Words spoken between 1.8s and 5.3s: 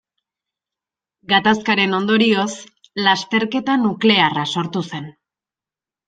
ondorioz lasterketa nuklearra sortu zen.